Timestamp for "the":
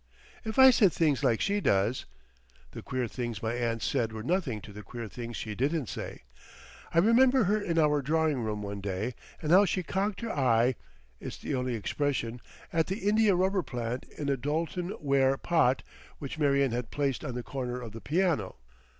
2.71-2.81, 4.73-4.81, 11.37-11.53, 12.87-12.97, 17.35-17.43, 17.91-18.01